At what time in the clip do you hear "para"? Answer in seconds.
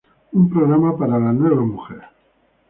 0.97-1.19